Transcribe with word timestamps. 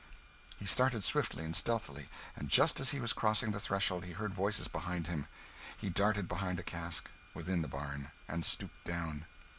He 0.57 0.65
started 0.65 1.03
swiftly 1.03 1.45
and 1.45 1.55
stealthily, 1.55 2.09
and 2.35 2.49
just 2.49 2.79
as 2.79 2.89
he 2.89 2.99
was 2.99 3.13
crossing 3.13 3.51
the 3.51 3.59
threshold 3.59 4.03
he 4.03 4.13
heard 4.13 4.33
voices 4.33 4.67
behind 4.67 5.05
him. 5.05 5.27
He 5.77 5.91
darted 5.91 6.27
behind 6.27 6.59
a 6.59 6.63
cask, 6.63 7.07
within 7.35 7.61
the 7.61 7.67
barn, 7.67 8.09
and 8.27 8.43
stooped 8.43 8.83
down. 8.83 9.27